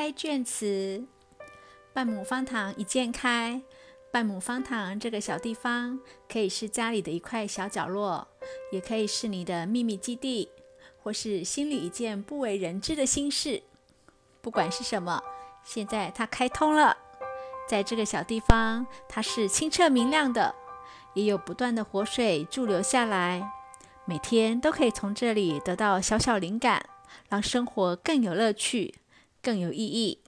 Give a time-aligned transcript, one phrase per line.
[0.00, 1.04] 开卷词。
[1.92, 3.60] 半亩方塘一鉴开，
[4.10, 8.26] 半亩方塘这个小地方，可以是家里的一块小角落，
[8.72, 10.48] 也可以是你的秘密基地，
[11.02, 13.62] 或是心里一件不为人知的心事。
[14.40, 15.22] 不管是什么，
[15.62, 16.96] 现在它开通了。
[17.68, 20.54] 在这个小地方，它是清澈明亮的，
[21.12, 23.52] 也有不断的活水驻留下来。
[24.06, 26.86] 每天都可以从这里得到小小灵感，
[27.28, 28.94] 让生活更有乐趣、
[29.42, 30.22] 更有意义。